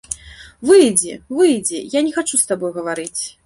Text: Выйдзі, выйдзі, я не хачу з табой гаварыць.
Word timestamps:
Выйдзі, 0.69 1.11
выйдзі, 1.41 1.85
я 1.99 2.03
не 2.11 2.17
хачу 2.19 2.35
з 2.43 2.51
табой 2.53 2.71
гаварыць. 2.83 3.17